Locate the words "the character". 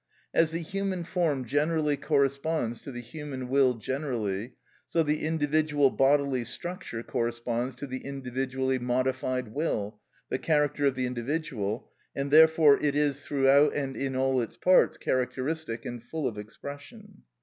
10.29-10.87